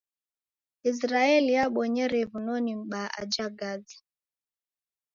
Isiraeli 0.89 1.51
yabonyere 1.57 2.19
w'unoni 2.29 2.73
m'baa 2.81 3.13
aja 3.21 3.47
Gaza. 3.59 3.97